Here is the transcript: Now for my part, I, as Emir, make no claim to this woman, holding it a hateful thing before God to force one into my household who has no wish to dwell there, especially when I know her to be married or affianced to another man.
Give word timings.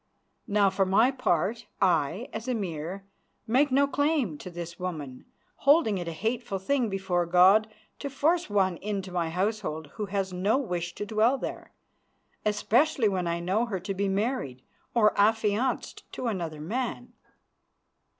Now 0.47 0.71
for 0.71 0.83
my 0.83 1.11
part, 1.11 1.67
I, 1.79 2.27
as 2.33 2.47
Emir, 2.47 3.05
make 3.45 3.71
no 3.71 3.85
claim 3.85 4.35
to 4.39 4.49
this 4.49 4.79
woman, 4.79 5.25
holding 5.57 5.99
it 5.99 6.07
a 6.07 6.11
hateful 6.11 6.57
thing 6.57 6.89
before 6.89 7.27
God 7.27 7.71
to 7.99 8.09
force 8.09 8.49
one 8.49 8.77
into 8.77 9.11
my 9.11 9.29
household 9.29 9.91
who 9.97 10.07
has 10.07 10.33
no 10.33 10.57
wish 10.57 10.95
to 10.95 11.05
dwell 11.05 11.37
there, 11.37 11.73
especially 12.43 13.09
when 13.09 13.27
I 13.27 13.39
know 13.41 13.67
her 13.67 13.79
to 13.81 13.93
be 13.93 14.07
married 14.09 14.63
or 14.95 15.15
affianced 15.21 16.11
to 16.13 16.25
another 16.25 16.59
man. 16.61 17.13